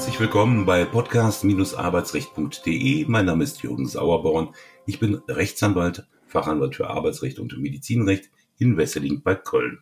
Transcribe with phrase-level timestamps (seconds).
[0.00, 3.04] Herzlich willkommen bei podcast-arbeitsrecht.de.
[3.06, 4.54] Mein Name ist Jürgen Sauerborn.
[4.86, 9.80] Ich bin Rechtsanwalt, Fachanwalt für Arbeitsrecht und Medizinrecht in Wesseling bei Köln.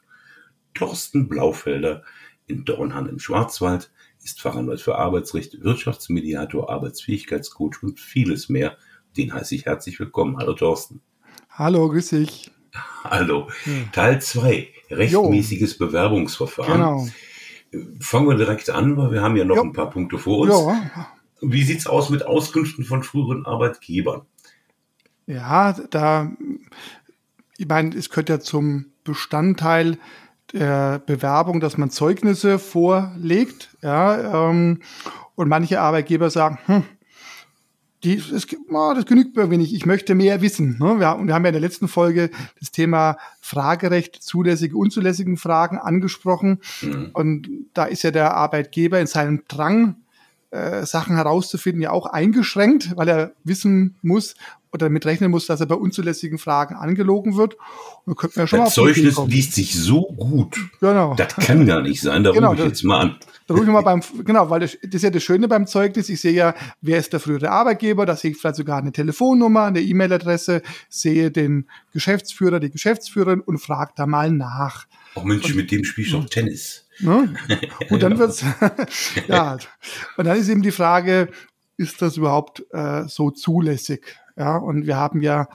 [0.75, 2.03] Thorsten Blaufelder
[2.49, 8.77] in Dornhan im Schwarzwald ist Fachanwalt für Arbeitsrecht, Wirtschaftsmediator, Arbeitsfähigkeitscoach und vieles mehr.
[9.17, 10.39] Den heiße ich herzlich willkommen.
[10.39, 11.01] Hallo Thorsten.
[11.49, 12.51] Hallo, grüß dich.
[13.05, 13.49] Hallo.
[13.63, 13.93] Hm.
[13.93, 15.87] Teil 2, rechtmäßiges jo.
[15.87, 16.73] Bewerbungsverfahren.
[16.73, 17.07] Genau.
[18.01, 19.63] Fangen wir direkt an, weil wir haben ja noch jo.
[19.63, 20.55] ein paar Punkte vor uns.
[20.55, 21.09] Ja.
[21.41, 24.23] Wie sieht's aus mit Auskünften von früheren Arbeitgebern?
[25.27, 26.33] Ja, da,
[27.59, 29.99] ich meine, es gehört ja zum Bestandteil
[30.53, 33.77] der Bewerbung, dass man Zeugnisse vorlegt.
[33.83, 34.81] Ja, ähm,
[35.35, 36.85] und manche Arbeitgeber sagen, hm,
[38.05, 40.79] die, das, oh, das genügt mir wenig, ich möchte mehr wissen.
[40.79, 41.01] Ne?
[41.01, 42.31] Wir, und wir haben ja in der letzten Folge
[42.61, 46.61] das Thema Fragerecht, zulässige, unzulässigen Fragen angesprochen.
[46.83, 47.11] Mhm.
[47.13, 49.97] Und da ist ja der Arbeitgeber in seinem Drang,
[50.51, 54.35] äh, Sachen herauszufinden, ja auch eingeschränkt, weil er wissen muss
[54.73, 57.57] oder damit rechnen muss, dass er bei unzulässigen Fragen angelogen wird.
[58.05, 60.57] Und könnten wir schon das Zeugnis liest sich so gut.
[60.81, 61.15] Genau.
[61.15, 62.25] Das kann gar nicht sein.
[62.25, 63.17] Da genau, rufe ich jetzt mal an.
[63.47, 66.11] Da rufe ich mal beim, genau, weil das, das ist ja das Schöne beim Zeugnis.
[66.11, 69.65] Ich sehe ja, wer ist der frühere Arbeitgeber, da sehe ich vielleicht sogar eine Telefonnummer,
[69.65, 74.87] eine E-Mail-Adresse, sehe den Geschäftsführer, die Geschäftsführerin und frage da mal nach.
[75.15, 76.85] Auch Mensch, mit dem spielst du auch Tennis.
[77.01, 77.35] Ne?
[77.91, 78.45] Und dann wird's,
[79.29, 79.57] ja,
[80.17, 81.29] und dann ist eben die Frage,
[81.77, 84.05] ist das überhaupt äh, so zulässig?
[84.39, 85.49] Ja, und wir haben ja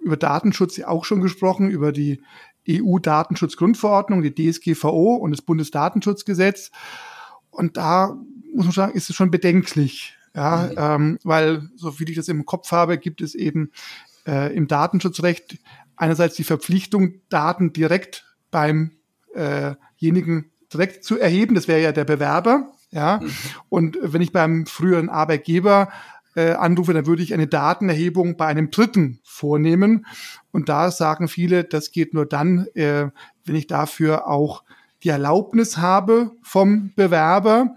[0.00, 2.22] über Datenschutz auch schon gesprochen, über die
[2.68, 6.70] EU-Datenschutzgrundverordnung, die DSGVO und das Bundesdatenschutzgesetz.
[7.50, 8.16] Und da
[8.54, 10.16] muss man sagen, ist es schon bedenklich.
[10.34, 10.76] Ja, mhm.
[10.76, 13.70] ähm, weil, so wie ich das im Kopf habe, gibt es eben
[14.26, 15.58] äh, im Datenschutzrecht
[15.96, 18.92] einerseits die Verpflichtung, Daten direkt beim
[19.34, 21.54] äh direkt zu erheben.
[21.54, 22.72] Das wäre ja der Bewerber.
[22.90, 23.20] Ja.
[23.22, 23.30] Mhm.
[23.68, 25.88] Und wenn ich beim früheren Arbeitgeber
[26.36, 30.06] äh, anrufe, dann würde ich eine Datenerhebung bei einem Dritten vornehmen.
[30.52, 33.08] Und da sagen viele, das geht nur dann, äh,
[33.44, 34.62] wenn ich dafür auch
[35.02, 37.74] die Erlaubnis habe vom Bewerber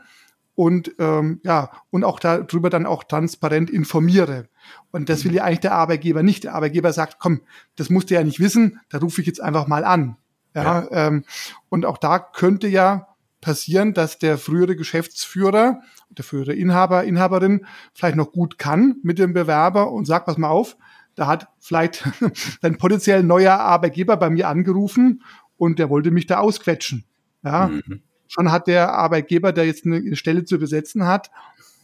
[0.55, 4.49] und ähm, ja und auch darüber dann auch transparent informiere.
[4.91, 6.43] Und das will ja eigentlich der Arbeitgeber nicht.
[6.43, 7.41] Der Arbeitgeber sagt, komm,
[7.77, 10.17] das musst du ja nicht wissen, da rufe ich jetzt einfach mal an.
[10.53, 10.87] Ja, ja.
[10.91, 11.23] Ähm,
[11.69, 13.07] und auch da könnte ja
[13.41, 19.33] passieren, dass der frühere Geschäftsführer, der frühere Inhaber, Inhaberin vielleicht noch gut kann mit dem
[19.33, 20.77] Bewerber und sagt, pass mal auf,
[21.15, 22.07] da hat vielleicht
[22.61, 25.23] ein potenziell neuer Arbeitgeber bei mir angerufen
[25.57, 27.05] und der wollte mich da ausquetschen.
[27.43, 28.01] Ja, mhm.
[28.27, 31.31] schon hat der Arbeitgeber, der jetzt eine Stelle zu besetzen hat,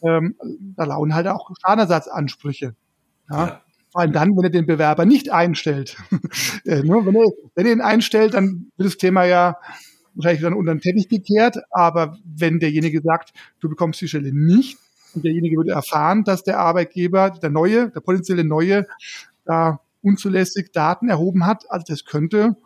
[0.04, 0.36] ähm,
[0.76, 2.76] da laufen halt auch Schadenersatzansprüche.
[3.30, 3.48] Ja.
[3.48, 3.62] ja.
[3.92, 5.96] Vor allem dann, wenn er den Bewerber nicht einstellt.
[6.66, 7.26] äh, ne, wenn, er,
[7.56, 9.58] wenn er ihn einstellt, dann wird das Thema ja
[10.16, 11.58] wahrscheinlich dann unter den Teppich gekehrt.
[11.72, 14.78] Aber wenn derjenige sagt, du bekommst die Stelle nicht,
[15.14, 18.86] und derjenige würde erfahren, dass der Arbeitgeber, der neue, der potenzielle neue,
[19.46, 22.58] da unzulässig Daten erhoben hat, also das könnte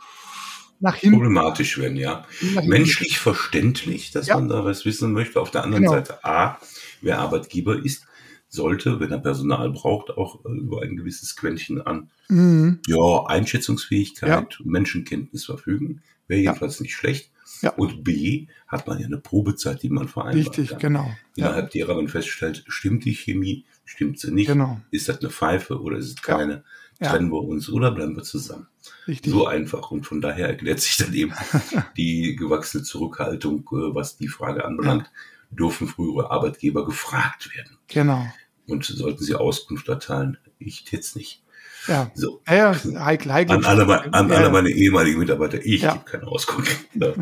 [0.79, 1.17] nach hinten.
[1.17, 2.25] Problematisch werden, ja.
[2.63, 4.35] Menschlich verständlich, dass ja.
[4.35, 5.39] man da was wissen möchte.
[5.39, 5.95] Auf der anderen genau.
[5.95, 6.57] Seite A,
[7.01, 8.05] wer Arbeitgeber ist,
[8.47, 12.79] sollte, wenn er Personal braucht, auch äh, über ein gewisses Quäntchen an mhm.
[12.87, 14.65] ja, Einschätzungsfähigkeit, ja.
[14.65, 16.01] Menschenkenntnis verfügen.
[16.27, 16.83] Wäre jedenfalls ja.
[16.83, 17.31] nicht schlecht.
[17.61, 17.71] Ja.
[17.71, 20.79] Und B, hat man ja eine Probezeit, die man vereinbart Richtig, kann.
[20.79, 21.11] genau.
[21.35, 24.79] Innerhalb derer man feststellt, stimmt die Chemie, stimmt sie nicht, genau.
[24.91, 26.63] ist das eine Pfeife oder ist es keine,
[26.99, 28.67] trennen wir uns oder bleiben wir zusammen.
[29.07, 29.31] Richtig.
[29.31, 29.91] So einfach.
[29.91, 31.33] Und von daher erklärt sich dann eben
[31.97, 35.09] die gewachsene Zurückhaltung, äh, was die Frage anbelangt
[35.51, 37.77] dürfen frühere Arbeitgeber gefragt werden.
[37.87, 38.25] Genau.
[38.67, 40.37] Und sollten sie Auskunft erteilen?
[40.59, 41.41] Ich jetzt nicht.
[41.87, 42.41] Ja, so.
[42.47, 43.55] ja, ja heikel, heikel.
[43.55, 45.93] An alle, an alle meine ehemaligen Mitarbeiter, ich ja.
[45.93, 46.77] gebe keine Auskunft.
[46.93, 47.13] Ja.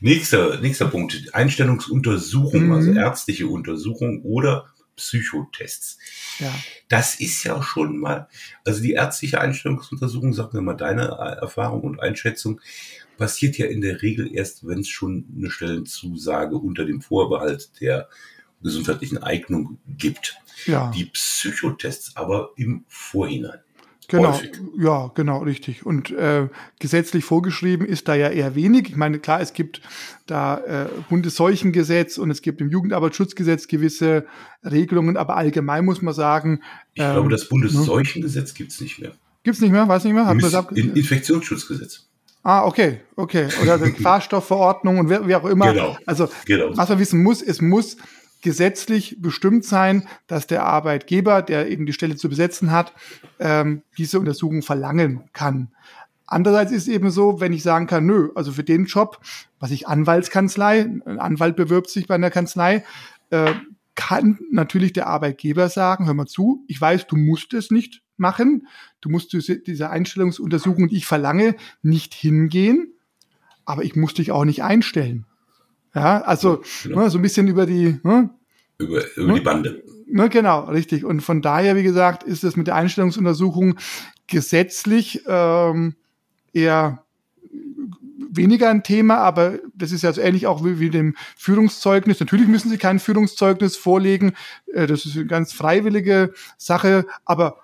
[0.00, 2.72] nächster, nächster Punkt, Einstellungsuntersuchung, mhm.
[2.72, 4.66] also ärztliche Untersuchung oder
[4.96, 5.98] Psychotests.
[6.38, 6.52] Ja.
[6.88, 8.28] Das ist ja schon mal,
[8.64, 11.02] also die ärztliche Einstellungsuntersuchung, sag mir mal deine
[11.40, 12.60] Erfahrung und Einschätzung,
[13.16, 18.08] passiert ja in der Regel erst, wenn es schon eine Stellenzusage unter dem Vorbehalt der
[18.62, 20.36] gesundheitlichen Eignung gibt.
[20.66, 20.90] Ja.
[20.94, 23.58] Die Psychotests aber im Vorhinein.
[24.08, 24.52] Genau, häufig.
[24.78, 25.86] ja, genau, richtig.
[25.86, 26.48] Und äh,
[26.78, 28.90] gesetzlich vorgeschrieben ist da ja eher wenig.
[28.90, 29.80] Ich meine, klar, es gibt
[30.26, 34.26] da äh, Bundesseuchengesetz und es gibt im Jugendarbeitsschutzgesetz gewisse
[34.64, 36.60] Regelungen, aber allgemein muss man sagen.
[36.92, 39.12] Ich ähm, glaube, das Bundesseuchengesetz gibt es nicht mehr.
[39.44, 39.88] Gibt es nicht mehr?
[39.88, 40.26] Weiß nicht mehr?
[40.26, 42.06] Hat in Infektionsschutzgesetz.
[42.42, 43.48] Ah, okay, okay.
[43.62, 45.72] Oder die Fahrstoffverordnung und wie, wie auch immer.
[45.72, 45.96] Genau.
[46.06, 46.76] Also, genau.
[46.76, 47.96] was man wissen muss, es muss
[48.42, 52.92] gesetzlich bestimmt sein, dass der Arbeitgeber, der eben die Stelle zu besetzen hat,
[53.38, 55.68] ähm, diese Untersuchung verlangen kann.
[56.26, 59.20] Andererseits ist eben so, wenn ich sagen kann, nö, also für den Job,
[59.60, 62.84] was ich Anwaltskanzlei, ein Anwalt bewirbt sich bei einer Kanzlei,
[63.30, 63.52] äh,
[63.94, 68.66] kann natürlich der Arbeitgeber sagen, hör mal zu, ich weiß, du musst es nicht machen,
[69.00, 72.94] du musst diese Einstellungsuntersuchung, die ich verlange, nicht hingehen,
[73.64, 75.26] aber ich muss dich auch nicht einstellen.
[75.94, 77.02] Ja, also genau.
[77.02, 78.30] ne, so ein bisschen über die ne,
[78.78, 79.82] über, über ne, die Bande.
[80.06, 81.04] Ne, genau, richtig.
[81.04, 83.76] Und von daher, wie gesagt, ist es mit der Einstellungsuntersuchung
[84.26, 85.94] gesetzlich ähm,
[86.52, 87.04] eher
[88.34, 92.20] weniger ein Thema, aber das ist ja so ähnlich auch wie, wie dem Führungszeugnis.
[92.20, 94.32] Natürlich müssen Sie kein Führungszeugnis vorlegen.
[94.72, 97.58] Äh, das ist eine ganz freiwillige Sache, aber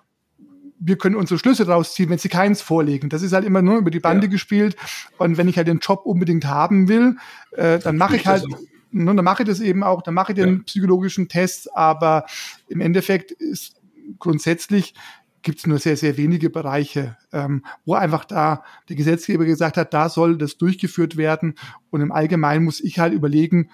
[0.80, 3.08] wir können unsere Schlüsse rausziehen, wenn sie keins vorlegen.
[3.08, 4.30] Das ist halt immer nur über die Bande ja.
[4.30, 4.76] gespielt.
[5.18, 7.16] Und wenn ich halt den Job unbedingt haben will,
[7.52, 8.44] äh, dann mache ich halt,
[8.90, 10.62] ne, dann mache ich das eben auch, dann mache ich den ja.
[10.64, 11.74] psychologischen Test.
[11.76, 12.26] Aber
[12.68, 13.74] im Endeffekt ist
[14.18, 14.94] grundsätzlich
[15.42, 19.94] gibt es nur sehr, sehr wenige Bereiche, ähm, wo einfach da der Gesetzgeber gesagt hat,
[19.94, 21.54] da soll das durchgeführt werden.
[21.90, 23.70] Und im Allgemeinen muss ich halt überlegen,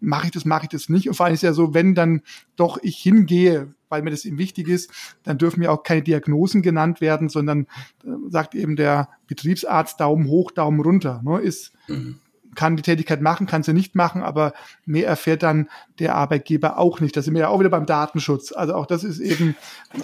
[0.00, 1.08] mache ich das, mache ich das nicht.
[1.08, 2.22] Und vor allem ist ja so, wenn dann
[2.56, 4.90] doch ich hingehe, weil mir das eben wichtig ist,
[5.22, 7.66] dann dürfen mir auch keine Diagnosen genannt werden, sondern
[8.04, 11.22] äh, sagt eben der Betriebsarzt Daumen hoch, Daumen runter.
[11.24, 12.20] Ne, ist mhm
[12.56, 14.52] kann die Tätigkeit machen, kann sie nicht machen, aber
[14.84, 15.68] mehr erfährt dann
[15.98, 17.16] der Arbeitgeber auch nicht.
[17.16, 18.52] Da sind wir ja auch wieder beim Datenschutz.
[18.52, 19.54] Also auch das ist eben.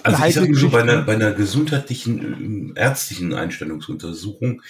[0.03, 4.61] Also ich sage so, bei einer, bei einer gesundheitlichen, äh, ärztlichen Einstellungsuntersuchung,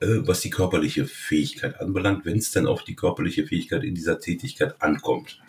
[0.00, 4.18] äh, was die körperliche Fähigkeit anbelangt, wenn es dann auf die körperliche Fähigkeit in dieser
[4.18, 5.40] Tätigkeit ankommt,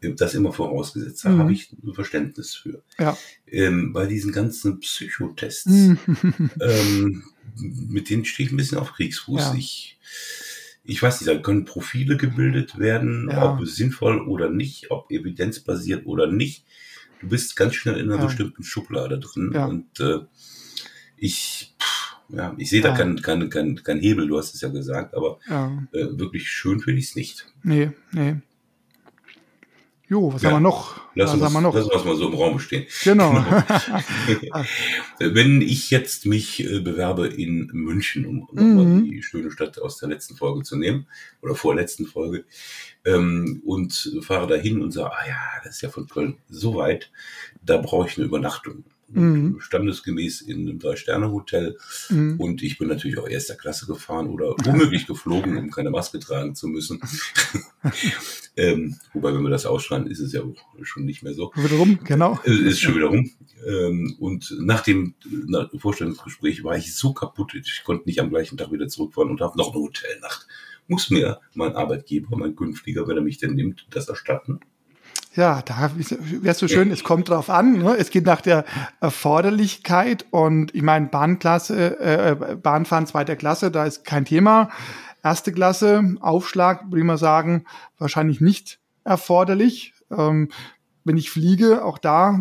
[0.00, 1.38] äh, das immer vorausgesetzt, da mhm.
[1.38, 2.82] habe ich ein Verständnis für.
[2.98, 3.16] Ja.
[3.46, 5.98] Ähm, bei diesen ganzen Psychotests, mhm.
[6.60, 7.24] ähm,
[7.56, 9.40] mit denen stehe ich ein bisschen auf Kriegsfuß.
[9.40, 9.54] Ja.
[9.54, 9.98] Ich
[10.84, 13.52] ich weiß nicht, da können Profile gebildet werden, ja.
[13.52, 16.64] ob sinnvoll oder nicht, ob evidenzbasiert oder nicht.
[17.20, 18.26] Du bist ganz schnell in einer ja.
[18.26, 19.64] bestimmten Schublade drin ja.
[19.66, 20.20] und äh,
[21.16, 24.68] ich, pff, ja, ich sehe da keinen kein, kein, kein Hebel, du hast es ja
[24.68, 27.46] gesagt, aber äh, wirklich schön finde ich es nicht.
[27.62, 28.36] Nee, nee.
[30.06, 30.50] Jo, was ja.
[30.50, 31.00] haben wir noch?
[31.14, 31.74] Lass was uns, haben wir noch?
[31.74, 32.86] Lass uns mal so im Raum stehen.
[33.04, 33.32] Genau.
[35.18, 39.04] Wenn ich jetzt mich äh, bewerbe in München, um mhm.
[39.04, 41.06] die schöne Stadt aus der letzten Folge zu nehmen,
[41.40, 42.44] oder vorletzten Folge,
[43.06, 47.10] ähm, und fahre dahin und sage, ah ja, das ist ja von Köln so weit,
[47.62, 49.60] da brauche ich eine Übernachtung mhm.
[49.60, 51.76] standesgemäß in einem Drei-Sterne-Hotel.
[52.10, 52.40] Mhm.
[52.40, 56.54] Und ich bin natürlich auch erster Klasse gefahren oder womöglich geflogen, um keine Maske tragen
[56.54, 57.00] zu müssen.
[58.56, 60.42] ähm, wobei, wenn wir das ausschreiben, ist es ja
[60.82, 61.52] schon nicht mehr so.
[61.54, 62.38] Wieder rum, genau.
[62.44, 63.30] Ist schon wieder rum.
[63.66, 65.14] Ähm, und nach dem
[65.46, 69.40] nach Vorstellungsgespräch war ich so kaputt, ich konnte nicht am gleichen Tag wieder zurückfahren und
[69.40, 70.46] habe noch eine Hotelnacht.
[70.86, 74.60] Muss mir mein Arbeitgeber, mein Künftiger, wenn er mich denn nimmt, das erstatten?
[75.36, 77.78] Ja, da wäre so schön, es kommt drauf an.
[77.78, 77.96] Ne?
[77.98, 78.64] Es geht nach der
[79.00, 84.70] Erforderlichkeit und ich meine, Bahnklasse, äh, Bahnfahren zweiter Klasse, da ist kein Thema.
[85.24, 87.64] Erste Klasse, Aufschlag, würde ich mal sagen,
[87.98, 89.94] wahrscheinlich nicht erforderlich.
[90.16, 90.50] Ähm,
[91.02, 92.38] wenn ich fliege, auch da,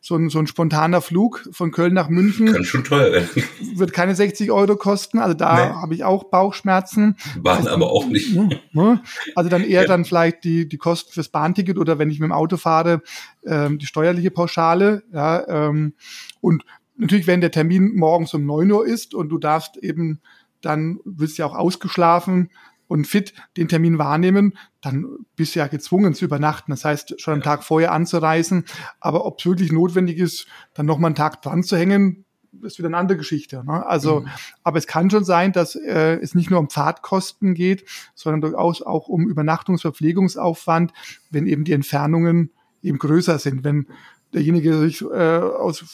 [0.00, 2.52] so ein, so ein spontaner Flug von Köln nach München.
[2.52, 3.28] Kann schon teuer werden.
[3.74, 5.18] Wird keine 60 Euro kosten.
[5.18, 5.74] Also da nee.
[5.74, 7.16] habe ich auch Bauchschmerzen.
[7.40, 8.34] Bahn also, aber auch nicht.
[8.72, 9.02] Ne?
[9.34, 9.88] Also dann eher ja.
[9.88, 13.02] dann vielleicht die, die Kosten fürs Bahnticket oder wenn ich mit dem Auto fahre,
[13.44, 15.02] ähm, die steuerliche Pauschale.
[15.12, 15.94] Ja, ähm,
[16.40, 16.64] und
[16.96, 20.20] natürlich, wenn der Termin morgens um neun Uhr ist und du darfst eben
[20.60, 22.50] dann wirst ja auch ausgeschlafen,
[22.90, 25.06] und fit den Termin wahrnehmen, dann
[25.36, 26.72] bist du ja gezwungen zu übernachten.
[26.72, 28.64] Das heißt, schon einen Tag vorher anzureisen.
[28.98, 32.24] Aber ob es wirklich notwendig ist, dann noch mal einen Tag dran zu hängen,
[32.62, 33.62] ist wieder eine andere Geschichte.
[33.64, 33.86] Ne?
[33.86, 34.28] Also, mhm.
[34.64, 37.84] aber es kann schon sein, dass äh, es nicht nur um Fahrtkosten geht,
[38.16, 40.92] sondern durchaus auch um Übernachtungsverpflegungsaufwand,
[41.30, 42.50] wenn eben die Entfernungen
[42.82, 43.62] eben größer sind.
[43.62, 43.86] Wenn
[44.34, 45.84] derjenige sich äh, aus,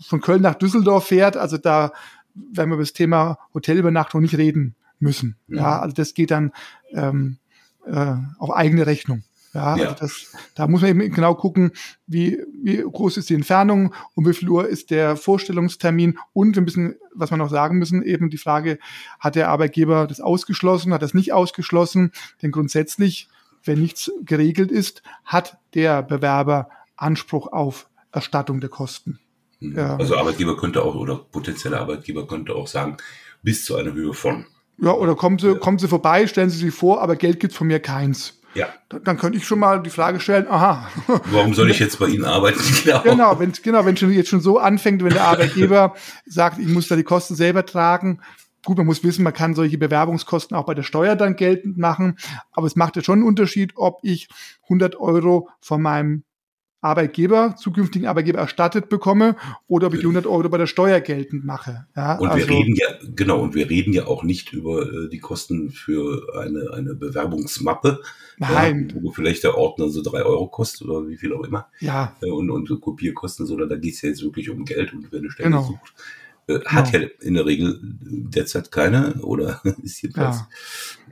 [0.00, 1.92] von Köln nach Düsseldorf fährt, also da
[2.34, 5.36] werden wir über das Thema Hotelübernachtung nicht reden müssen.
[5.48, 6.52] Ja, ja also das geht dann
[6.92, 7.38] ähm,
[7.86, 9.24] äh, auf eigene Rechnung.
[9.52, 9.84] Ja, ja.
[9.88, 11.72] Also das, da muss man eben genau gucken,
[12.06, 16.62] wie, wie groß ist die Entfernung, um wie viel Uhr ist der Vorstellungstermin und wir
[16.62, 18.78] müssen, was wir noch sagen müssen, eben die Frage,
[19.18, 22.12] hat der Arbeitgeber das ausgeschlossen, hat das nicht ausgeschlossen?
[22.42, 23.28] Denn grundsätzlich,
[23.64, 29.18] wenn nichts geregelt ist, hat der Bewerber Anspruch auf Erstattung der Kosten.
[29.58, 29.78] Mhm.
[29.78, 32.98] Also Arbeitgeber könnte auch oder potenzielle Arbeitgeber könnte auch sagen,
[33.42, 34.46] bis zu einer Höhe von.
[34.82, 37.66] Ja, oder kommen Sie, kommen Sie vorbei, stellen Sie sich vor, aber Geld gibt's von
[37.66, 38.40] mir keins.
[38.54, 38.68] Ja.
[38.88, 40.88] Dann, könnte ich schon mal die Frage stellen, aha.
[41.26, 42.58] Warum soll ich jetzt bei Ihnen arbeiten?
[42.84, 45.94] Genau, genau wenn genau, wenn schon jetzt schon so anfängt, wenn der Arbeitgeber
[46.26, 48.20] sagt, ich muss da die Kosten selber tragen.
[48.64, 52.18] Gut, man muss wissen, man kann solche Bewerbungskosten auch bei der Steuer dann geltend machen,
[52.52, 54.28] aber es macht ja schon einen Unterschied, ob ich
[54.64, 56.24] 100 Euro von meinem
[56.82, 59.36] Arbeitgeber, zukünftigen Arbeitgeber erstattet bekomme
[59.68, 61.86] oder ob ich die 100 Euro bei der Steuer geltend mache.
[61.94, 65.08] Ja, und also, wir reden ja, genau, und wir reden ja auch nicht über äh,
[65.08, 68.00] die Kosten für eine, eine Bewerbungsmappe,
[68.38, 68.88] Nein.
[68.94, 71.68] Ja, wo vielleicht der Ordner so drei Euro kostet oder wie viel auch immer.
[71.80, 72.16] Ja.
[72.22, 75.20] Äh, und, und Kopierkosten, sondern da geht es ja jetzt wirklich um Geld und wer
[75.20, 75.62] eine Stelle genau.
[75.64, 75.92] sucht,
[76.46, 77.04] äh, hat genau.
[77.04, 80.44] ja in der Regel derzeit keine oder ist jedenfalls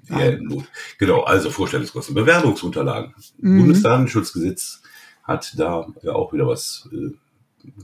[0.09, 0.39] ja.
[0.39, 0.65] Not.
[0.97, 3.59] Genau, also Vorstellungskosten, Bewerbungsunterlagen, mhm.
[3.59, 4.81] Bundesdatenschutzgesetz
[5.29, 7.13] hat da auch wieder was äh,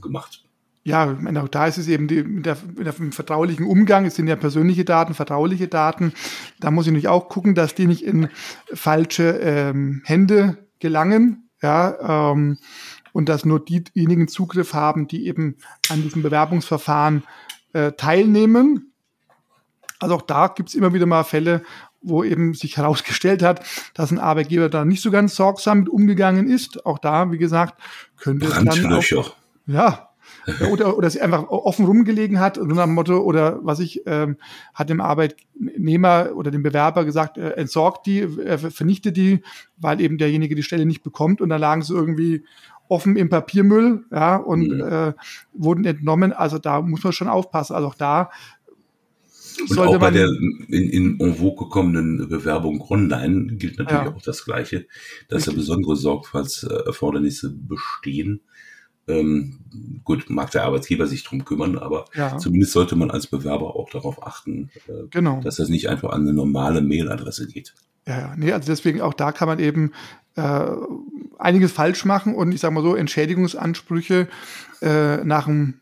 [0.01, 0.43] gemacht.
[0.83, 4.05] Ja, auch da ist es eben die, mit, der, mit dem vertraulichen Umgang.
[4.05, 6.13] Es sind ja persönliche Daten, vertrauliche Daten.
[6.59, 8.29] Da muss ich natürlich auch gucken, dass die nicht in
[8.71, 11.49] falsche ähm, Hände gelangen.
[11.61, 12.59] Ja, ähm,
[13.13, 15.55] und dass nur diejenigen Zugriff haben, die eben
[15.89, 17.23] an diesem Bewerbungsverfahren
[17.73, 18.91] äh, teilnehmen.
[19.99, 21.63] Also auch da gibt es immer wieder mal Fälle,
[22.05, 26.49] wo eben sich herausgestellt hat, dass ein Arbeitgeber da nicht so ganz sorgsam mit umgegangen
[26.49, 26.85] ist.
[26.85, 27.81] Auch da, wie gesagt,
[28.17, 29.35] könnte es dann auch,
[29.67, 30.09] ja,
[30.71, 34.37] oder, oder sie einfach offen rumgelegen hat und nach dem Motto, oder was ich, ähm,
[34.73, 39.41] hat dem Arbeitnehmer oder dem Bewerber gesagt, äh, entsorgt die, äh, vernichtet die,
[39.77, 42.43] weil eben derjenige die Stelle nicht bekommt und da lagen sie irgendwie
[42.87, 44.81] offen im Papiermüll, ja, und mhm.
[44.81, 45.13] äh,
[45.53, 46.33] wurden entnommen.
[46.33, 47.75] Also da muss man schon aufpassen.
[47.75, 48.29] Also auch da
[49.61, 54.13] und auch bei der in, in en vogue gekommenen Bewerbung online gilt natürlich ja.
[54.13, 54.87] auch das Gleiche,
[55.29, 58.41] dass da besondere Sorgfaltserfordernisse bestehen.
[59.07, 59.59] Ähm,
[60.03, 62.37] gut, mag der Arbeitgeber sich drum kümmern, aber ja.
[62.37, 65.41] zumindest sollte man als Bewerber auch darauf achten, äh, genau.
[65.41, 67.75] dass das nicht einfach an eine normale Mailadresse geht.
[68.07, 69.91] Ja, ja, nee, also deswegen auch da kann man eben
[70.35, 70.65] äh,
[71.37, 74.27] einiges falsch machen und ich sage mal so, Entschädigungsansprüche
[74.81, 75.81] äh, nach dem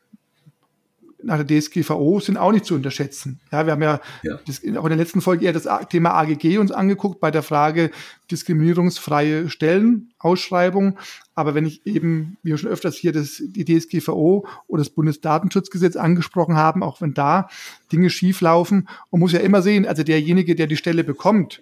[1.23, 3.39] nach der DSGVO sind auch nicht zu unterschätzen.
[3.51, 4.39] Ja, wir haben ja, ja.
[4.45, 7.91] Das, auch in der letzten Folge eher das Thema AGG uns angeguckt bei der Frage
[8.29, 10.97] diskriminierungsfreie Stellenausschreibung.
[11.35, 15.95] Aber wenn ich eben, wie wir schon öfters hier das, die DSGVO oder das Bundesdatenschutzgesetz
[15.95, 17.47] angesprochen haben, auch wenn da
[17.91, 21.61] Dinge schieflaufen, man muss ja immer sehen, also derjenige, der die Stelle bekommt,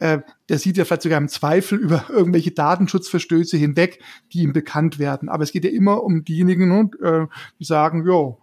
[0.00, 4.00] äh, der sieht ja vielleicht sogar im Zweifel über irgendwelche Datenschutzverstöße hinweg,
[4.32, 5.28] die ihm bekannt werden.
[5.28, 7.26] Aber es geht ja immer um diejenigen, äh,
[7.58, 8.36] die sagen, ja,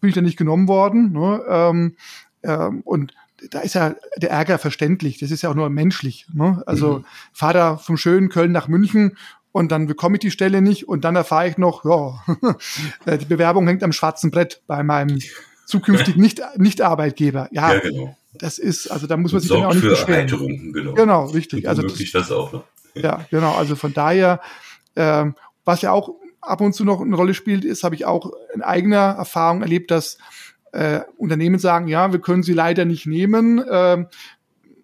[0.00, 1.12] bin ich da nicht genommen worden.
[1.12, 1.42] Ne?
[1.48, 1.96] Ähm,
[2.42, 3.14] ähm, und
[3.50, 5.18] da ist ja der Ärger verständlich.
[5.18, 6.26] Das ist ja auch nur menschlich.
[6.32, 6.62] Ne?
[6.66, 7.04] Also mhm.
[7.32, 9.16] fahre da vom schönen Köln nach München
[9.52, 12.22] und dann bekomme ich die Stelle nicht und dann erfahre ich noch, ja,
[13.06, 15.18] äh, die Bewerbung hängt am schwarzen Brett bei meinem
[15.66, 17.48] zukünftigen nicht, nicht Arbeitgeber.
[17.50, 18.16] Ja, ja, genau.
[18.34, 20.72] Das ist, also da muss man sich dann auch nicht beschweren.
[20.72, 20.94] genau.
[20.94, 21.68] Genau, richtig.
[21.68, 22.52] Also das, das auch.
[22.52, 22.62] Ne?
[22.94, 23.54] Ja, genau.
[23.54, 24.40] Also von daher,
[24.94, 25.34] ähm,
[25.64, 28.62] was ja auch ab und zu noch eine Rolle spielt, ist, habe ich auch in
[28.62, 30.18] eigener Erfahrung erlebt, dass
[30.72, 33.58] äh, Unternehmen sagen, ja, wir können sie leider nicht nehmen.
[33.58, 34.04] Äh,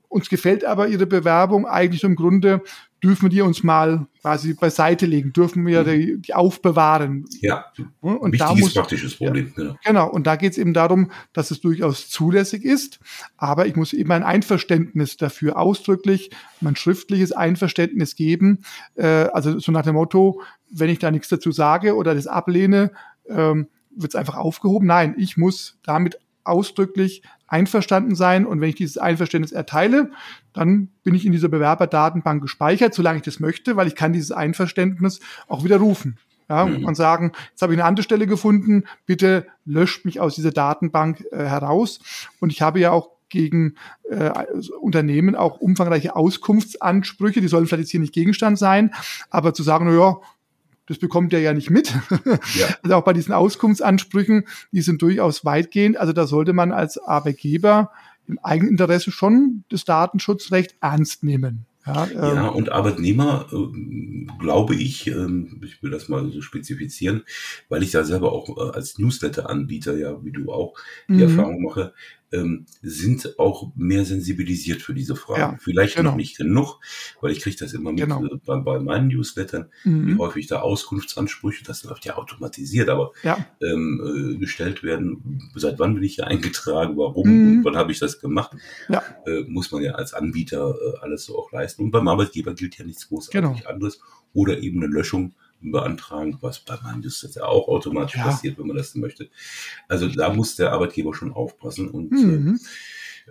[0.08, 2.62] uns gefällt aber ihre Bewerbung eigentlich im Grunde,
[3.02, 7.26] dürfen wir die uns mal quasi beiseite legen, dürfen wir die, die aufbewahren.
[7.40, 7.66] Ja,
[8.00, 9.48] und wichtiges da muss, praktisches Problem.
[9.48, 9.76] Ja, genau.
[9.84, 12.98] genau, und da geht es eben darum, dass es durchaus zulässig ist,
[13.36, 18.62] aber ich muss eben ein Einverständnis dafür ausdrücklich, mein schriftliches Einverständnis geben,
[18.94, 22.92] äh, also so nach dem Motto, wenn ich da nichts dazu sage oder das ablehne,
[23.28, 24.86] ähm, wird es einfach aufgehoben.
[24.86, 28.46] Nein, ich muss damit ausdrücklich einverstanden sein.
[28.46, 30.10] Und wenn ich dieses Einverständnis erteile,
[30.52, 34.32] dann bin ich in dieser Bewerberdatenbank gespeichert, solange ich das möchte, weil ich kann dieses
[34.32, 36.18] Einverständnis auch widerrufen.
[36.48, 36.84] Ja, mhm.
[36.84, 41.24] und sagen, jetzt habe ich eine andere Stelle gefunden, bitte löscht mich aus dieser Datenbank
[41.32, 41.98] äh, heraus.
[42.38, 43.74] Und ich habe ja auch gegen
[44.08, 44.30] äh,
[44.80, 48.94] Unternehmen auch umfangreiche Auskunftsansprüche, die sollen vielleicht jetzt hier nicht Gegenstand sein,
[49.30, 50.16] aber zu sagen, na ja,
[50.86, 51.92] das bekommt er ja nicht mit.
[52.54, 52.68] Ja.
[52.82, 55.96] Also auch bei diesen Auskunftsansprüchen, die sind durchaus weitgehend.
[55.96, 57.90] Also da sollte man als Arbeitgeber
[58.28, 61.66] im eigenen Interesse schon das Datenschutzrecht ernst nehmen.
[61.86, 65.26] Ja, ähm, ja und Arbeitnehmer, äh, glaube ich, äh,
[65.64, 67.22] ich will das mal so spezifizieren,
[67.68, 70.74] weil ich da selber auch äh, als Newsletter-Anbieter, ja, wie du auch,
[71.08, 71.22] die mhm.
[71.22, 71.94] Erfahrung mache,
[72.32, 75.40] ähm, sind auch mehr sensibilisiert für diese Fragen.
[75.40, 76.10] Ja, Vielleicht genau.
[76.10, 76.80] noch nicht genug,
[77.20, 78.24] weil ich kriege das immer mit genau.
[78.24, 80.08] äh, bei, bei, meinen Newslettern, mhm.
[80.08, 83.46] wie häufig da Auskunftsansprüche, das läuft ja automatisiert, aber ja.
[83.62, 87.58] Ähm, äh, gestellt werden, seit wann bin ich hier eingetragen, warum mhm.
[87.58, 88.52] und wann habe ich das gemacht,
[88.88, 89.02] ja.
[89.26, 91.82] äh, muss man ja als Anbieter äh, alles so auch leisten.
[91.82, 93.70] Und beim Arbeitgeber gilt ja nichts großartig genau.
[93.70, 94.00] anderes.
[94.32, 98.24] Oder eben eine Löschung beantragen, was bei meinem Just ja auch automatisch ja.
[98.24, 99.28] passiert, wenn man das möchte.
[99.88, 102.56] Also da muss der Arbeitgeber schon aufpassen und mhm.
[102.56, 102.66] äh,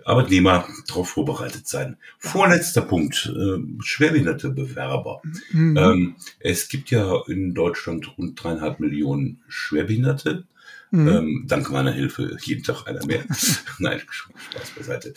[0.04, 1.96] Arbeitnehmer darauf vorbereitet sein.
[2.18, 5.20] Vorletzter Punkt, äh, schwerbehinderte Bewerber.
[5.52, 5.76] Mhm.
[5.76, 10.44] Ähm, es gibt ja in Deutschland rund dreieinhalb Millionen Schwerbehinderte.
[10.90, 11.08] Mhm.
[11.08, 13.24] Ähm, dank meiner Hilfe jeden Tag einer mehr.
[13.78, 15.14] Nein, Spaß beiseite.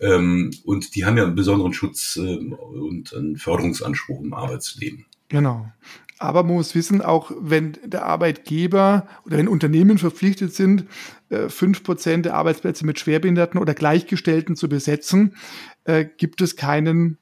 [0.00, 5.04] Ähm, und die haben ja einen besonderen Schutz äh, und einen Förderungsanspruch im Arbeitsleben.
[5.28, 5.72] Genau.
[6.18, 10.86] Aber man muss wissen, auch wenn der Arbeitgeber oder wenn Unternehmen verpflichtet sind,
[11.28, 15.36] äh, fünf Prozent der Arbeitsplätze mit Schwerbehinderten oder Gleichgestellten zu besetzen,
[15.84, 17.18] äh, gibt es keinen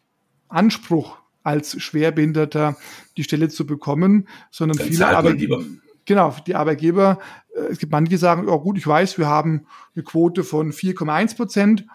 [0.49, 2.77] Anspruch als Schwerbehinderter
[3.17, 5.63] die Stelle zu bekommen, sondern Dann viele Arbeitgeber.
[6.05, 7.19] Genau, die Arbeitgeber,
[7.55, 10.73] äh, es gibt manche, die sagen, ja gut, ich weiß, wir haben eine Quote von
[10.73, 11.87] 4,1 Prozent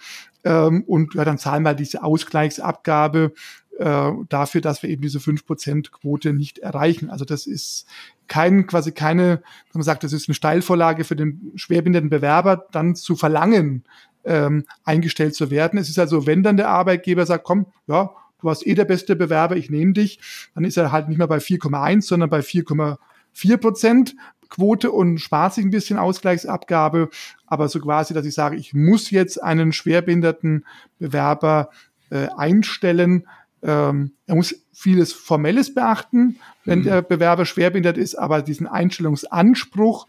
[0.43, 3.33] ähm, und ja, dann zahlen wir diese Ausgleichsabgabe
[3.79, 7.09] äh, dafür, dass wir eben diese 5%-Quote nicht erreichen.
[7.09, 7.87] Also das ist
[8.27, 9.41] kein, quasi keine,
[9.73, 13.83] man sagt, das ist eine Steilvorlage für den schwerbehinderten Bewerber, dann zu verlangen,
[14.25, 15.79] ähm, eingestellt zu werden.
[15.79, 19.15] Es ist also, wenn dann der Arbeitgeber sagt, komm, ja, du hast eh der beste
[19.15, 20.19] Bewerber, ich nehme dich,
[20.53, 24.15] dann ist er halt nicht mehr bei 4,1, sondern bei 4,4 Prozent
[24.49, 27.09] Quote und spart sich ein bisschen Ausgleichsabgabe,
[27.45, 30.65] aber so quasi, dass ich sage, ich muss jetzt einen schwerbehinderten
[30.99, 31.69] Bewerber
[32.09, 33.27] äh, einstellen,
[33.63, 36.83] ähm, er muss vieles Formelles beachten, wenn mhm.
[36.83, 40.07] der Bewerber schwerbehindert ist, aber diesen Einstellungsanspruch,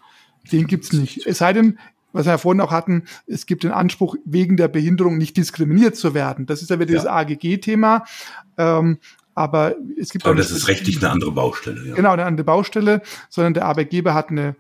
[0.52, 1.26] den gibt's nicht.
[1.26, 1.78] Es sei denn,
[2.12, 5.96] was wir ja vorhin auch hatten, es gibt den Anspruch, wegen der Behinderung nicht diskriminiert
[5.96, 6.46] zu werden.
[6.46, 8.04] Das ist ja wieder dieses AGG-Thema.
[8.56, 8.98] Ähm,
[9.34, 11.86] aber es gibt aber das ist rechtlich eine andere Baustelle.
[11.86, 11.94] Ja.
[11.94, 14.56] Genau, eine andere Baustelle, sondern der Arbeitgeber hat eine,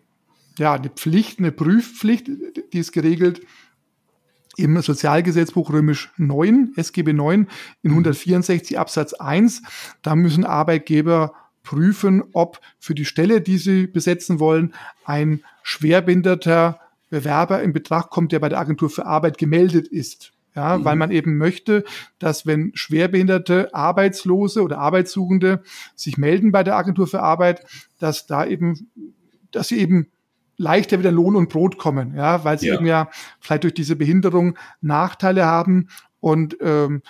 [0.56, 2.28] ja, eine Pflicht, eine Prüfpflicht,
[2.72, 3.40] die ist geregelt
[4.58, 7.48] im Sozialgesetzbuch römisch 9, SGB 9
[7.82, 8.80] in 164 mhm.
[8.80, 9.62] Absatz 1.
[10.02, 14.74] Da müssen Arbeitgeber prüfen, ob für die Stelle, die sie besetzen wollen,
[15.04, 20.32] ein schwerbehinderter Bewerber in Betracht kommt, der bei der Agentur für Arbeit gemeldet ist.
[20.54, 20.84] Ja, mhm.
[20.84, 21.84] weil man eben möchte,
[22.18, 25.62] dass wenn schwerbehinderte Arbeitslose oder Arbeitssuchende
[25.94, 27.64] sich melden bei der Agentur für Arbeit,
[28.00, 28.90] dass da eben,
[29.52, 30.08] dass sie eben
[30.58, 32.74] leichter wieder Lohn und Brot kommen, ja, weil sie ja.
[32.74, 33.08] eben ja
[33.40, 35.88] vielleicht durch diese Behinderung Nachteile haben
[36.20, 37.02] und ähm,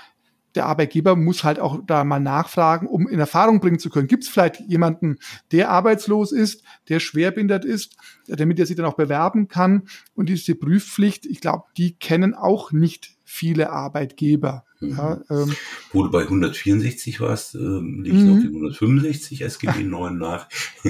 [0.55, 4.09] der Arbeitgeber muss halt auch da mal nachfragen, um in Erfahrung bringen zu können.
[4.09, 5.19] Gibt es vielleicht jemanden,
[5.53, 9.89] der arbeitslos ist, der schwerbehindert ist, damit er sich dann auch bewerben kann?
[10.15, 14.65] Und diese Prüfpflicht, ich glaube, die kennen auch nicht viele Arbeitgeber.
[14.81, 14.91] Mhm.
[14.91, 15.55] Ja, ähm,
[15.93, 18.33] Wo du bei 164 warst, ähm, liegt mhm.
[18.33, 20.49] auf die 165 SGB 9 nach,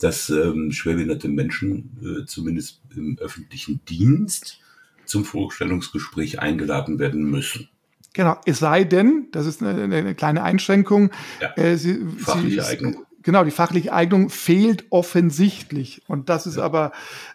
[0.00, 4.58] dass ähm, schwerbehinderte Menschen äh, zumindest im öffentlichen Dienst
[5.04, 7.68] zum Vorstellungsgespräch eingeladen werden müssen.
[8.14, 12.68] Genau, es sei denn, das ist eine, eine kleine Einschränkung, ja, äh, sie, fachliche sie,
[12.68, 13.06] Eignung.
[13.22, 16.02] Genau, die fachliche Eignung fehlt offensichtlich.
[16.08, 16.64] Und das ist ja.
[16.64, 16.92] aber,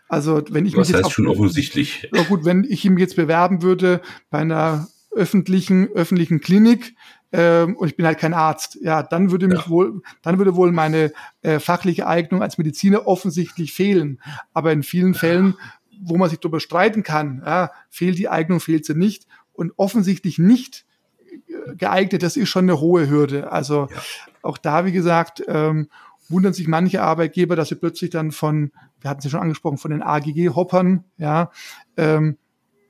[0.07, 2.09] also wenn ich Was mich jetzt heißt schon offensichtlich?
[2.13, 6.95] Ja gut, wenn ich ihm jetzt bewerben würde bei einer öffentlichen öffentlichen Klinik
[7.31, 9.69] ähm, und ich bin halt kein Arzt, ja, dann würde mich ja.
[9.69, 11.11] wohl, dann würde wohl meine
[11.41, 14.21] äh, fachliche Eignung als Mediziner offensichtlich fehlen.
[14.53, 15.55] Aber in vielen Fällen,
[15.99, 19.25] wo man sich darüber streiten kann, ja, fehlt die Eignung, fehlt sie nicht
[19.57, 20.85] und offensichtlich nicht
[21.31, 23.51] äh, geeignet, das ist schon eine hohe Hürde.
[23.51, 24.01] Also ja.
[24.43, 25.89] auch da, wie gesagt, ähm,
[26.29, 29.77] wundern sich manche Arbeitgeber, dass sie plötzlich dann von, wir hatten es ja schon angesprochen,
[29.77, 31.51] von den AGG-Hoppern, ja,
[31.95, 32.37] ähm,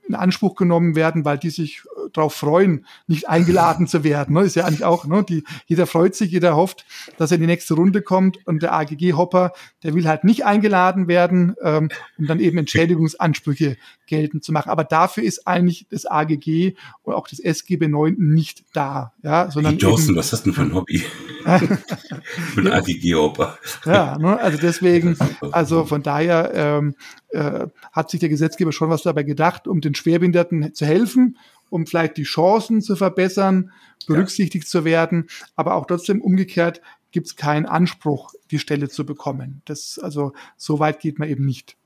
[0.06, 4.34] in Anspruch genommen werden, weil die sich darauf freuen, nicht eingeladen zu werden.
[4.34, 4.42] Ne?
[4.42, 5.24] Ist ja eigentlich auch, ne?
[5.28, 6.84] die, jeder freut sich, jeder hofft,
[7.16, 11.08] dass er in die nächste Runde kommt und der AGG-Hopper, der will halt nicht eingeladen
[11.08, 14.70] werden, ähm, um dann eben Entschädigungsansprüche geltend zu machen.
[14.70, 19.12] Aber dafür ist eigentlich das AGG und auch das SGB 9 nicht da.
[19.22, 20.98] Ja, sondern hey Dawson, was hast du denn für ein Hobby?
[21.44, 23.58] für ein AGG-Hopper.
[23.84, 24.38] Ja, ne?
[24.40, 25.16] also deswegen,
[25.52, 26.94] also von daher ähm,
[27.30, 31.36] äh, hat sich der Gesetzgeber schon was dabei gedacht, um den Schwerbehinderten zu helfen,
[31.70, 33.72] um vielleicht die Chancen zu verbessern,
[34.06, 34.70] berücksichtigt ja.
[34.70, 39.62] zu werden, aber auch trotzdem umgekehrt gibt es keinen Anspruch, die Stelle zu bekommen.
[39.64, 41.76] Das, also so weit geht man eben nicht.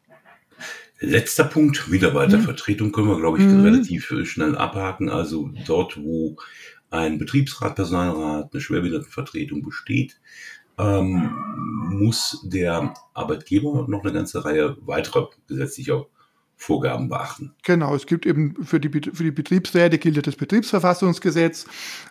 [1.00, 3.62] Letzter Punkt, Mitarbeitervertretung können wir, glaube ich, mhm.
[3.62, 5.08] relativ schnell abhaken.
[5.08, 6.36] Also dort, wo
[6.90, 10.20] ein Betriebsrat, Personalrat, eine Schwerbehindertenvertretung besteht,
[10.78, 11.30] ähm,
[11.90, 16.06] muss der Arbeitgeber noch eine ganze Reihe weiterer gesetzlicher
[16.62, 17.54] Vorgaben beachten.
[17.64, 21.66] Genau, es gibt eben für die, für die Betriebsräte gilt das Betriebsverfassungsgesetz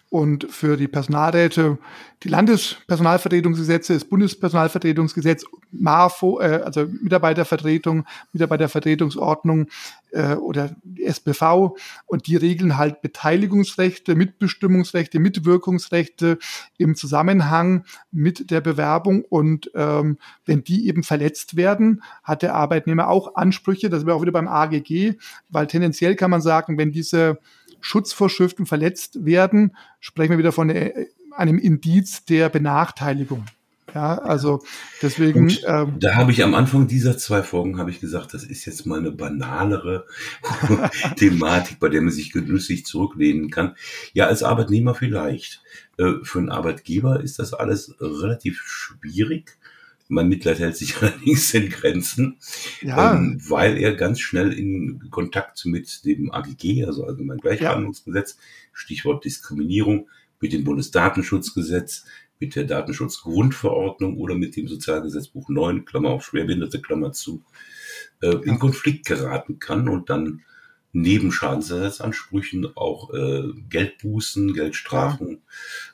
[0.10, 1.78] und für die Personalräte
[2.24, 9.68] die Landespersonalvertretungsgesetze, das Bundespersonalvertretungsgesetz, MAFO, äh, also Mitarbeitervertretung, Mitarbeitervertretungsordnung
[10.12, 16.38] äh, oder SBV und die regeln halt Beteiligungsrechte, Mitbestimmungsrechte, Mitwirkungsrechte
[16.78, 19.24] im Zusammenhang mit der Bewerbung.
[19.24, 24.22] Und ähm, wenn die eben verletzt werden, hat der Arbeitnehmer auch Ansprüche, das wir auch
[24.22, 25.16] wieder beim AGG,
[25.50, 27.40] weil tendenziell kann man sagen, wenn diese
[27.80, 33.46] Schutzvorschriften verletzt werden, sprechen wir wieder von äh, einem Indiz der Benachteiligung.
[33.94, 34.64] Ja, also
[35.02, 35.42] deswegen.
[35.42, 38.66] Und ähm, da habe ich am Anfang dieser zwei Folgen habe ich gesagt, das ist
[38.66, 40.06] jetzt mal eine banalere
[41.18, 43.76] Thematik, bei der man sich genüsslich zurücklehnen kann.
[44.14, 45.62] Ja, als Arbeitnehmer vielleicht.
[45.98, 49.58] Äh, für einen Arbeitgeber ist das alles relativ schwierig.
[50.08, 52.38] Mein Mitleid hält sich allerdings in Grenzen,
[52.82, 53.14] ja.
[53.14, 58.44] ähm, weil er ganz schnell in Kontakt mit dem AGG, also Allgemein Gleichbehandlungsgesetz, ja.
[58.74, 60.08] Stichwort Diskriminierung,
[60.42, 62.06] mit dem Bundesdatenschutzgesetz,
[62.42, 67.44] mit der Datenschutzgrundverordnung oder mit dem Sozialgesetzbuch 9, Klammer auf Schwerbehinderte, Klammer zu,
[68.22, 70.42] äh, in Konflikt geraten kann und dann
[70.92, 75.38] neben Schadensersatzansprüchen auch äh, Geldbußen, Geldstrafen ja.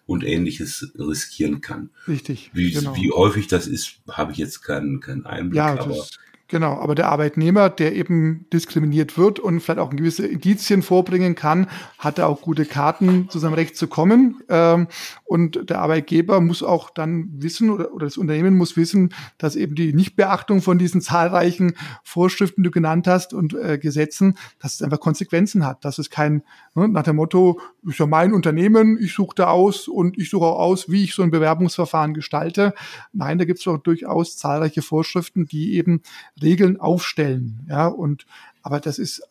[0.08, 1.92] und ähnliches riskieren kann.
[2.08, 2.50] Richtig.
[2.54, 2.96] Wie, genau.
[2.96, 5.58] wie häufig das ist, habe ich jetzt keinen keinen Einblick.
[5.58, 6.04] Ja, aber
[6.50, 11.68] Genau, aber der Arbeitnehmer, der eben diskriminiert wird und vielleicht auch gewisse Indizien vorbringen kann,
[11.98, 14.42] hat er auch gute Karten, zu seinem Recht zu kommen.
[14.48, 14.88] Ähm,
[15.26, 19.76] und der Arbeitgeber muss auch dann wissen oder, oder das Unternehmen muss wissen, dass eben
[19.76, 24.82] die Nichtbeachtung von diesen zahlreichen Vorschriften, die du genannt hast, und äh, Gesetzen, dass es
[24.82, 25.84] einfach Konsequenzen hat.
[25.84, 26.44] Dass es kein,
[26.76, 30.46] ne, nach dem Motto, ist ja mein Unternehmen, ich suche da aus und ich suche
[30.46, 32.74] auch aus, wie ich so ein Bewerbungsverfahren gestalte.
[33.12, 36.02] Nein, da gibt es doch durchaus zahlreiche Vorschriften, die eben
[36.42, 37.66] Regeln aufstellen.
[37.70, 38.26] Ja, und
[38.62, 39.22] aber das ist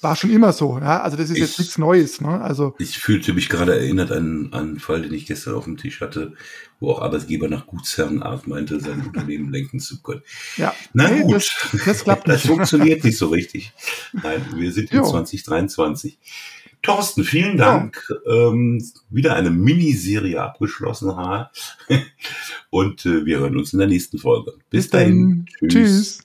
[0.00, 0.78] war schon immer so.
[0.78, 1.02] Ja?
[1.02, 2.20] Also das ist ich, jetzt nichts Neues.
[2.20, 2.40] Ne?
[2.40, 5.76] Also ich fühlte mich gerade erinnert an, an einen Fall, den ich gestern auf dem
[5.76, 6.32] Tisch hatte,
[6.80, 10.22] wo auch Arbeitgeber nach Gutsherrenart meinte, sein Unternehmen lenken zu können.
[10.56, 11.50] Ja, na nee, gut, das,
[11.84, 12.44] das klappt nicht.
[12.44, 13.72] Das funktioniert nicht so richtig.
[14.12, 15.04] Nein, wir sind in jo.
[15.08, 16.18] 2023.
[16.86, 18.00] Thorsten, vielen Dank.
[18.08, 18.48] Ja.
[18.48, 21.10] Ähm, wieder eine Miniserie abgeschlossen.
[22.70, 24.52] Und äh, wir hören uns in der nächsten Folge.
[24.70, 25.46] Bis, Bis dahin.
[25.58, 25.72] Tschüss.
[25.72, 26.22] Tschüss.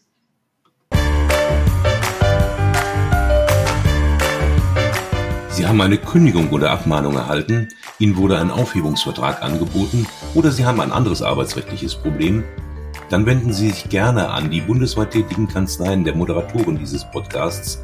[5.49, 10.79] Sie haben eine Kündigung oder Abmahnung erhalten, Ihnen wurde ein Aufhebungsvertrag angeboten oder Sie haben
[10.79, 12.43] ein anderes arbeitsrechtliches Problem,
[13.09, 17.83] dann wenden Sie sich gerne an die bundesweit tätigen Kanzleien der Moderatoren dieses Podcasts,